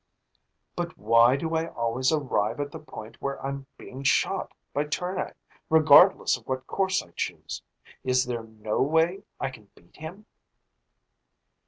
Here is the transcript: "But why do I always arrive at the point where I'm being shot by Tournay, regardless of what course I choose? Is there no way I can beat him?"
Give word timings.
"But 0.75 0.97
why 0.97 1.35
do 1.35 1.53
I 1.53 1.67
always 1.67 2.11
arrive 2.11 2.59
at 2.59 2.71
the 2.71 2.79
point 2.79 3.21
where 3.21 3.39
I'm 3.45 3.67
being 3.77 4.01
shot 4.01 4.51
by 4.73 4.85
Tournay, 4.85 5.33
regardless 5.69 6.35
of 6.35 6.47
what 6.47 6.65
course 6.65 7.03
I 7.03 7.11
choose? 7.11 7.61
Is 8.03 8.25
there 8.25 8.41
no 8.41 8.81
way 8.81 9.21
I 9.39 9.51
can 9.51 9.69
beat 9.75 9.97
him?" 9.97 10.25